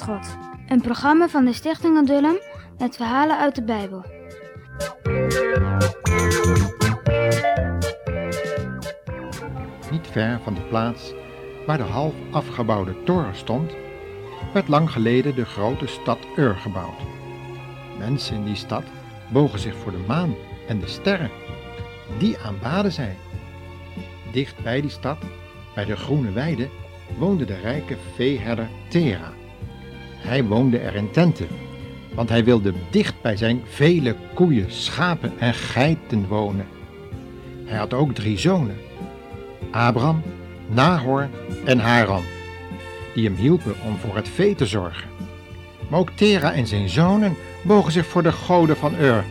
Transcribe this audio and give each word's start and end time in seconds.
God. 0.00 0.36
Een 0.68 0.80
programma 0.80 1.28
van 1.28 1.44
de 1.44 1.52
Stichting 1.52 1.96
Adullam 1.96 2.36
met 2.78 2.96
verhalen 2.96 3.38
uit 3.38 3.54
de 3.54 3.62
Bijbel. 3.62 4.04
Niet 9.90 10.06
ver 10.10 10.40
van 10.42 10.54
de 10.54 10.60
plaats 10.68 11.12
waar 11.66 11.76
de 11.76 11.82
half 11.82 12.14
afgebouwde 12.30 13.02
toren 13.02 13.36
stond, 13.36 13.72
werd 14.52 14.68
lang 14.68 14.90
geleden 14.90 15.34
de 15.34 15.44
grote 15.44 15.86
stad 15.86 16.18
Ur 16.36 16.54
gebouwd. 16.54 17.00
Mensen 17.98 18.36
in 18.36 18.44
die 18.44 18.54
stad 18.54 18.84
bogen 19.32 19.58
zich 19.58 19.76
voor 19.76 19.92
de 19.92 20.04
maan 20.06 20.34
en 20.68 20.80
de 20.80 20.88
sterren. 20.88 21.30
Die 22.18 22.38
aanbaden 22.38 22.92
zij. 22.92 23.16
Dicht 24.32 24.62
bij 24.62 24.80
die 24.80 24.90
stad, 24.90 25.18
bij 25.74 25.84
de 25.84 25.96
groene 25.96 26.32
weide, 26.32 26.68
woonde 27.18 27.44
de 27.44 27.56
rijke 27.56 27.96
veeherder 28.14 28.68
Tera. 28.88 29.32
Hij 30.22 30.44
woonde 30.44 30.78
er 30.78 30.94
in 30.94 31.10
tenten, 31.10 31.48
want 32.14 32.28
hij 32.28 32.44
wilde 32.44 32.72
dicht 32.90 33.14
bij 33.22 33.36
zijn 33.36 33.62
vele 33.64 34.16
koeien, 34.34 34.72
schapen 34.72 35.32
en 35.38 35.54
geiten 35.54 36.28
wonen. 36.28 36.66
Hij 37.64 37.78
had 37.78 37.94
ook 37.94 38.14
drie 38.14 38.38
zonen, 38.38 38.76
Abram, 39.70 40.22
Nahor 40.66 41.28
en 41.64 41.78
Haran, 41.78 42.22
die 43.14 43.24
hem 43.24 43.36
hielpen 43.36 43.74
om 43.86 43.96
voor 43.96 44.16
het 44.16 44.28
vee 44.28 44.54
te 44.54 44.66
zorgen. 44.66 45.08
Maar 45.88 46.00
ook 46.00 46.10
Tera 46.10 46.52
en 46.52 46.66
zijn 46.66 46.88
zonen 46.88 47.36
bogen 47.62 47.92
zich 47.92 48.06
voor 48.06 48.22
de 48.22 48.32
goden 48.32 48.76
van 48.76 48.94
Ur. 49.00 49.24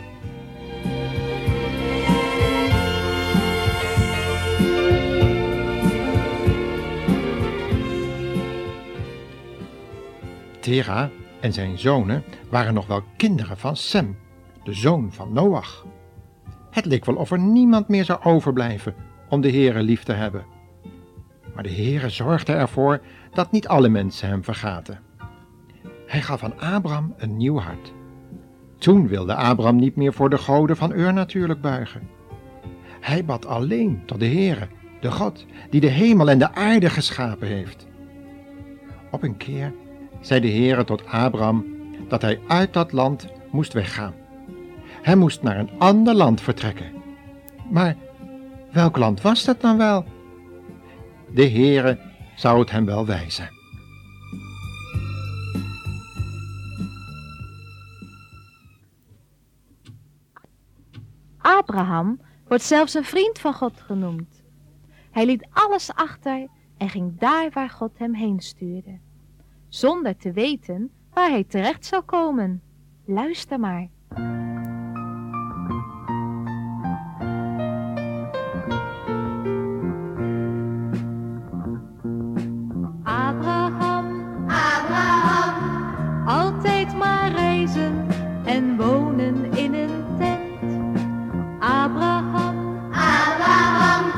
Tera 10.62 11.10
en 11.40 11.52
zijn 11.52 11.78
zonen 11.78 12.24
waren 12.50 12.74
nog 12.74 12.86
wel 12.86 13.02
kinderen 13.16 13.56
van 13.56 13.76
Sem, 13.76 14.16
de 14.64 14.72
zoon 14.72 15.12
van 15.12 15.32
Noach. 15.32 15.86
Het 16.70 16.84
leek 16.84 17.04
wel 17.04 17.14
of 17.14 17.30
er 17.30 17.38
niemand 17.38 17.88
meer 17.88 18.04
zou 18.04 18.22
overblijven 18.22 18.94
om 19.28 19.40
de 19.40 19.50
Heere 19.50 19.82
lief 19.82 20.02
te 20.02 20.12
hebben. 20.12 20.44
Maar 21.54 21.62
de 21.62 21.72
Heere 21.72 22.08
zorgde 22.08 22.52
ervoor 22.52 23.00
dat 23.32 23.52
niet 23.52 23.68
alle 23.68 23.88
mensen 23.88 24.28
hem 24.28 24.44
vergaten. 24.44 25.00
Hij 26.06 26.22
gaf 26.22 26.44
aan 26.44 26.60
Abram 26.60 27.14
een 27.16 27.36
nieuw 27.36 27.58
hart. 27.58 27.92
Toen 28.78 29.08
wilde 29.08 29.34
Abram 29.34 29.76
niet 29.76 29.96
meer 29.96 30.12
voor 30.12 30.30
de 30.30 30.38
goden 30.38 30.76
van 30.76 30.92
Ur 30.92 31.12
natuurlijk 31.12 31.60
buigen. 31.60 32.08
Hij 33.00 33.24
bad 33.24 33.46
alleen 33.46 34.02
tot 34.06 34.20
de 34.20 34.26
Heere, 34.26 34.68
de 35.00 35.10
God 35.10 35.46
die 35.70 35.80
de 35.80 35.86
hemel 35.86 36.30
en 36.30 36.38
de 36.38 36.54
aarde 36.54 36.90
geschapen 36.90 37.48
heeft. 37.48 37.86
Op 39.10 39.22
een 39.22 39.36
keer 39.36 39.72
zei 40.22 40.40
de 40.40 40.50
Heere 40.50 40.84
tot 40.84 41.06
Abram 41.06 41.64
dat 42.08 42.22
hij 42.22 42.40
uit 42.48 42.72
dat 42.72 42.92
land 42.92 43.26
moest 43.50 43.72
weggaan. 43.72 44.14
Hij 45.02 45.16
moest 45.16 45.42
naar 45.42 45.58
een 45.58 45.70
ander 45.78 46.14
land 46.14 46.40
vertrekken. 46.40 46.92
Maar 47.70 47.96
welk 48.72 48.96
land 48.96 49.20
was 49.20 49.44
dat 49.44 49.60
dan 49.60 49.76
wel? 49.76 50.04
De 51.30 51.48
Heere 51.48 51.98
zou 52.36 52.58
het 52.58 52.70
hem 52.70 52.84
wel 52.84 53.06
wijzen. 53.06 53.48
Abraham 61.38 62.20
wordt 62.48 62.62
zelfs 62.62 62.94
een 62.94 63.04
vriend 63.04 63.38
van 63.38 63.54
God 63.54 63.80
genoemd. 63.80 64.42
Hij 65.10 65.26
liet 65.26 65.46
alles 65.52 65.94
achter 65.94 66.48
en 66.76 66.88
ging 66.88 67.18
daar 67.18 67.50
waar 67.50 67.70
God 67.70 67.98
hem 67.98 68.14
heen 68.14 68.40
stuurde, 68.40 68.98
zonder 69.74 70.16
te 70.16 70.32
weten 70.32 70.90
waar 71.12 71.30
hij 71.30 71.44
terecht 71.44 71.84
zou 71.84 72.02
komen. 72.02 72.62
Luister 73.04 73.60
maar. 73.60 73.88
Abraham, 83.02 84.24
Abraham, 84.46 86.26
altijd 86.26 86.96
maar 86.96 87.32
reizen 87.32 88.06
en 88.44 88.76
wonen 88.76 89.52
in 89.52 89.74
een 89.74 90.04
tent. 90.18 90.72
Abraham, 91.60 92.76
Abraham, 92.90 94.12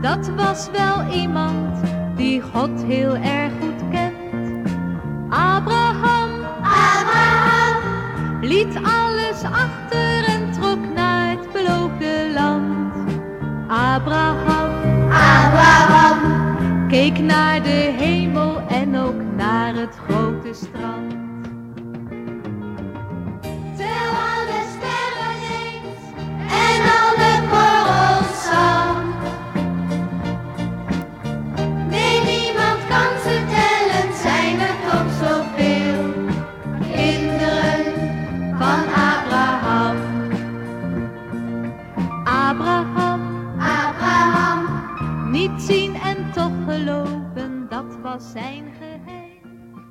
dat 0.00 0.28
was 0.28 0.70
wel 0.70 1.12
iemand 1.12 1.80
die 2.16 2.40
God 2.40 2.82
heel 2.82 3.16
erg 3.16 3.52
goed. 3.60 3.71
Abraham 5.32 6.44
Abraham, 6.62 7.80
liet 8.42 8.76
alles 8.76 9.42
achter 9.42 10.24
en 10.24 10.52
trok 10.52 10.94
naar 10.94 11.30
het 11.30 11.52
beloofde 11.52 12.30
land. 12.34 12.94
Abraham 13.68 14.70
Abraham, 15.10 16.18
keek 16.88 17.18
naar 17.18 17.62
de 17.62 17.94
hemel 17.98 18.60
en 18.68 18.96
ook 18.96 19.22
naar 19.36 19.74
het 19.74 19.96
grote 20.06 20.52
strand. 20.52 21.21
Abraham 42.52 43.20
Abraham, 43.58 45.30
niet 45.30 45.60
zien 45.60 45.94
en 45.94 46.32
toch 46.32 46.52
geloven, 46.64 47.66
dat 47.68 47.96
was 48.02 48.30
zijn 48.30 48.72
geheim. 48.78 49.82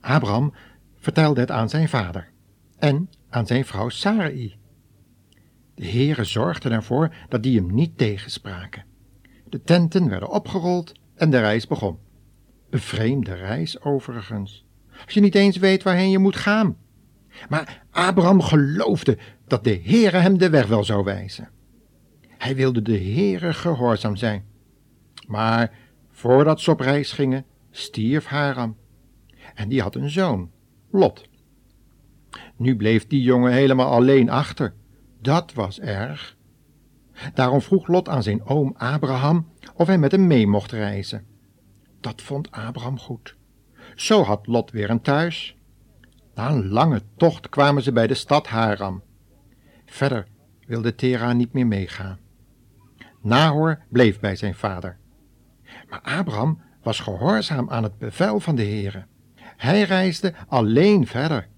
Abraham 0.00 0.54
vertelde 0.96 1.40
het 1.40 1.50
aan 1.50 1.68
zijn 1.68 1.88
vader 1.88 2.28
en 2.78 3.10
aan 3.28 3.46
zijn 3.46 3.64
vrouw 3.64 3.88
Sarai. 3.88 4.56
De 5.74 5.86
Heere 5.86 6.24
zorgde 6.24 6.68
ervoor 6.68 7.14
dat 7.28 7.42
die 7.42 7.56
hem 7.56 7.74
niet 7.74 7.98
tegenspraken. 7.98 8.84
De 9.48 9.62
tenten 9.62 10.08
werden 10.08 10.30
opgerold 10.30 10.92
en 11.14 11.30
de 11.30 11.38
reis 11.38 11.66
begon. 11.66 11.98
Een 12.70 12.80
vreemde 12.80 13.34
reis 13.34 13.80
overigens, 13.80 14.64
als 15.04 15.14
je 15.14 15.20
niet 15.20 15.34
eens 15.34 15.56
weet 15.56 15.82
waarheen 15.82 16.10
je 16.10 16.18
moet 16.18 16.36
gaan. 16.36 16.76
Maar 17.48 17.82
Abraham 17.90 18.40
geloofde 18.40 19.18
dat 19.52 19.64
de 19.64 19.80
Heere 19.84 20.16
hem 20.16 20.38
de 20.38 20.50
weg 20.50 20.66
wel 20.66 20.84
zou 20.84 21.04
wijzen. 21.04 21.48
Hij 22.38 22.54
wilde 22.56 22.82
de 22.82 22.98
Heere 22.98 23.52
gehoorzaam 23.52 24.16
zijn. 24.16 24.44
Maar 25.26 25.72
voordat 26.10 26.60
ze 26.60 26.70
op 26.70 26.80
reis 26.80 27.12
gingen, 27.12 27.44
stierf 27.70 28.26
Haram. 28.26 28.76
En 29.54 29.68
die 29.68 29.82
had 29.82 29.94
een 29.94 30.10
zoon, 30.10 30.50
Lot. 30.90 31.28
Nu 32.56 32.76
bleef 32.76 33.06
die 33.06 33.22
jongen 33.22 33.52
helemaal 33.52 33.90
alleen 33.90 34.30
achter. 34.30 34.74
Dat 35.20 35.52
was 35.52 35.80
erg. 35.80 36.36
Daarom 37.34 37.60
vroeg 37.60 37.86
Lot 37.86 38.08
aan 38.08 38.22
zijn 38.22 38.44
oom 38.44 38.74
Abraham 38.76 39.48
of 39.74 39.86
hij 39.86 39.98
met 39.98 40.12
hem 40.12 40.26
mee 40.26 40.46
mocht 40.46 40.72
reizen. 40.72 41.26
Dat 42.00 42.22
vond 42.22 42.50
Abraham 42.50 42.98
goed. 42.98 43.36
Zo 43.94 44.22
had 44.22 44.46
Lot 44.46 44.70
weer 44.70 44.90
een 44.90 45.02
thuis. 45.02 45.56
Na 46.34 46.50
een 46.50 46.68
lange 46.68 47.02
tocht 47.16 47.48
kwamen 47.48 47.82
ze 47.82 47.92
bij 47.92 48.06
de 48.06 48.14
stad 48.14 48.46
Haram. 48.46 49.02
Verder 49.92 50.26
wilde 50.66 50.94
Tera 50.94 51.32
niet 51.32 51.52
meer 51.52 51.66
meegaan. 51.66 52.18
Nahor 53.20 53.82
bleef 53.88 54.20
bij 54.20 54.36
zijn 54.36 54.54
vader. 54.54 54.98
Maar 55.88 56.00
Abraham 56.00 56.60
was 56.82 57.00
gehoorzaam 57.00 57.70
aan 57.70 57.82
het 57.82 57.98
bevel 57.98 58.40
van 58.40 58.54
de 58.54 58.62
Heere. 58.62 59.06
Hij 59.56 59.82
reisde 59.82 60.34
alleen 60.46 61.06
verder. 61.06 61.48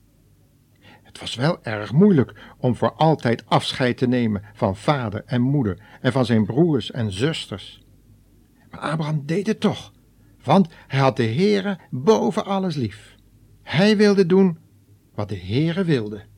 Het 0.80 1.20
was 1.20 1.34
wel 1.34 1.62
erg 1.62 1.92
moeilijk 1.92 2.54
om 2.58 2.76
voor 2.76 2.92
altijd 2.92 3.46
afscheid 3.46 3.96
te 3.96 4.06
nemen 4.06 4.42
van 4.54 4.76
vader 4.76 5.22
en 5.26 5.40
moeder 5.40 5.78
en 6.00 6.12
van 6.12 6.24
zijn 6.24 6.44
broers 6.44 6.90
en 6.90 7.12
zusters. 7.12 7.84
Maar 8.70 8.80
Abraham 8.80 9.26
deed 9.26 9.46
het 9.46 9.60
toch, 9.60 9.92
want 10.44 10.68
hij 10.86 11.00
had 11.00 11.16
de 11.16 11.26
Heere 11.26 11.78
boven 11.90 12.44
alles 12.44 12.74
lief. 12.74 13.16
Hij 13.62 13.96
wilde 13.96 14.26
doen 14.26 14.58
wat 15.14 15.28
de 15.28 15.38
Heere 15.38 15.84
wilde. 15.84 16.32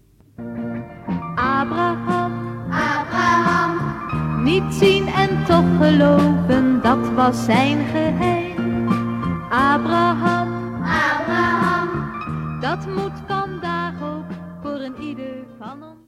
Niet 4.46 4.75
zien 4.75 5.06
en 5.06 5.44
toch 5.44 5.76
geloven, 5.76 6.82
dat 6.82 7.12
was 7.12 7.44
zijn 7.44 7.87
geheim. 7.87 8.88
Abraham, 9.50 10.75
Abraham, 10.82 11.90
dat 12.60 12.87
moet 12.87 13.19
vandaag 13.26 14.02
ook 14.02 14.25
voor 14.62 14.81
een 14.81 15.00
ieder 15.00 15.44
van 15.58 15.82
ons. 15.82 15.98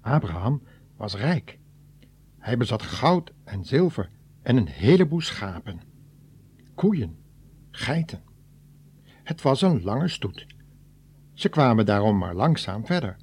Abraham 0.00 0.62
was 0.96 1.14
rijk. 1.14 1.58
Hij 2.38 2.56
bezat 2.56 2.82
goud 2.82 3.32
en 3.44 3.64
zilver 3.64 4.10
en 4.42 4.56
een 4.56 4.68
heleboel 4.68 5.20
schapen. 5.20 5.80
koeien, 6.74 7.16
geiten. 7.70 8.22
Het 9.22 9.42
was 9.42 9.62
een 9.62 9.82
lange 9.82 10.08
stoet. 10.08 10.46
Ze 11.32 11.48
kwamen 11.48 11.86
daarom 11.86 12.18
maar 12.18 12.34
langzaam 12.34 12.86
verder. 12.86 13.16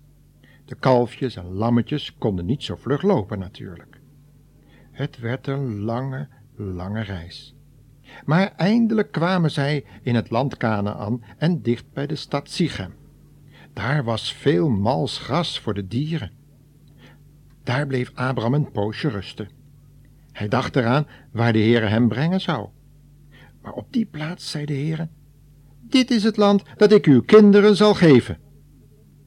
De 0.66 0.76
kalfjes 0.76 1.36
en 1.36 1.46
lammetjes 1.46 2.16
konden 2.18 2.46
niet 2.46 2.64
zo 2.64 2.76
vlug 2.76 3.02
lopen 3.02 3.40
natuurlijk. 3.40 4.02
Het 4.92 5.20
werd 5.20 5.48
een 5.48 5.80
lange, 5.80 6.28
lange 6.56 7.02
reis. 7.02 7.56
Maar 8.26 8.54
eindelijk 8.56 9.12
kwamen 9.12 9.52
zij 9.52 9.86
in 10.02 10.16
het 10.16 10.30
land 10.30 10.58
Canaan 10.58 11.24
en 11.38 11.62
dicht 11.62 11.94
bij 11.94 12.08
de 12.08 12.16
stad 12.16 12.50
Sichem. 12.50 12.94
Daar 13.74 14.04
was 14.04 14.34
veel 14.34 14.70
mals 14.70 15.18
gras 15.18 15.60
voor 15.60 15.74
de 15.74 15.88
dieren. 15.88 16.32
Daar 17.64 17.88
bleef 17.88 18.12
Abraham 18.14 18.54
een 18.54 18.72
poosje 18.72 19.10
rusten. 19.10 19.50
Hij 20.32 20.48
dacht 20.48 20.76
eraan 20.76 21.08
waar 21.32 21.54
de 21.54 21.60
Heere 21.60 21.86
hem 21.86 22.08
brengen 22.08 22.42
zou. 22.42 22.68
Maar 23.62 23.74
op 23.74 23.94
die 23.94 24.06
plaats 24.06 24.52
zei 24.52 24.66
de 24.66 24.74
Heere, 24.74 25.08
dit 25.82 26.12
is 26.12 26.24
het 26.24 26.38
land 26.38 26.64
dat 26.78 26.92
ik 26.92 27.06
uw 27.06 27.22
kinderen 27.22 27.76
zal 27.76 27.94
geven. 27.94 28.38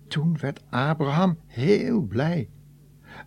Toen 0.09 0.37
werd 0.41 0.63
Abraham 0.71 1.39
heel 1.47 2.01
blij, 2.01 2.49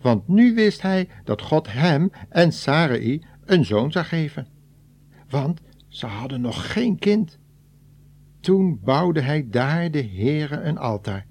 want 0.02 0.28
nu 0.28 0.54
wist 0.54 0.82
hij 0.82 1.10
dat 1.24 1.42
God 1.42 1.72
hem 1.72 2.12
en 2.30 2.52
Sarai 2.52 3.26
een 3.46 3.66
zoon 3.66 3.92
zou 3.92 4.06
geven. 4.06 4.48
Want 5.30 5.62
ze 5.88 6.06
hadden 6.06 6.42
nog 6.42 6.72
geen 6.72 7.00
kind. 7.00 7.40
Toen 8.40 8.80
bouwde 8.84 9.22
hij 9.22 9.48
daar 9.50 9.92
de 9.92 10.04
Heere 10.04 10.62
een 10.62 10.78
altaar 10.78 11.26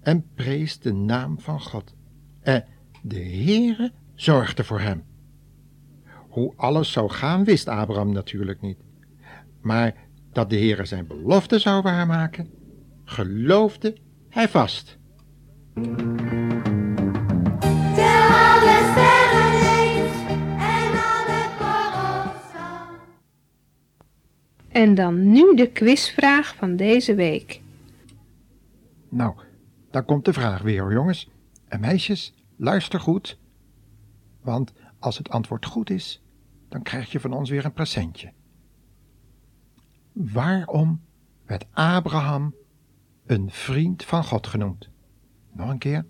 en 0.00 0.24
prees 0.34 0.78
de 0.78 0.92
naam 0.92 1.40
van 1.40 1.60
God. 1.60 1.94
En 2.40 2.64
de 3.02 3.20
Heere 3.20 3.92
zorgde 4.14 4.64
voor 4.64 4.80
hem. 4.80 5.02
Hoe 6.28 6.52
alles 6.56 6.92
zou 6.92 7.10
gaan 7.10 7.44
wist 7.44 7.68
Abraham 7.68 8.12
natuurlijk 8.12 8.60
niet. 8.60 8.78
Maar 9.60 9.94
dat 10.32 10.50
de 10.50 10.56
Heere 10.56 10.84
zijn 10.84 11.06
belofte 11.06 11.58
zou 11.58 11.82
waarmaken, 11.82 12.50
geloofde 13.04 13.96
hij 14.28 14.48
vast. 14.48 14.98
En 24.68 24.94
dan 24.94 25.30
nu 25.30 25.54
de 25.54 25.70
quizvraag 25.72 26.54
van 26.54 26.76
deze 26.76 27.14
week. 27.14 27.60
Nou, 29.08 29.34
daar 29.90 30.02
komt 30.02 30.24
de 30.24 30.32
vraag 30.32 30.62
weer, 30.62 30.80
hoor, 30.80 30.92
jongens. 30.92 31.30
En 31.68 31.80
meisjes, 31.80 32.34
luister 32.56 33.00
goed. 33.00 33.38
Want 34.40 34.72
als 34.98 35.18
het 35.18 35.28
antwoord 35.28 35.66
goed 35.66 35.90
is, 35.90 36.22
dan 36.68 36.82
krijg 36.82 37.12
je 37.12 37.20
van 37.20 37.32
ons 37.32 37.50
weer 37.50 37.64
een 37.64 37.72
presentje. 37.72 38.32
Waarom 40.12 41.00
werd 41.46 41.66
Abraham 41.72 42.54
een 43.28 43.50
vriend 43.50 44.04
van 44.04 44.24
God 44.24 44.46
genoemd? 44.46 44.88
Nog 45.52 45.68
een 45.68 45.78
keer. 45.78 46.04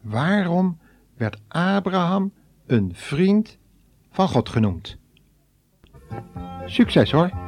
Waarom 0.00 0.78
werd 1.16 1.40
Abraham 1.48 2.32
een 2.66 2.94
vriend 2.94 3.58
van 4.10 4.28
God 4.28 4.48
genoemd? 4.48 4.96
Succes 6.66 7.10
hoor! 7.10 7.47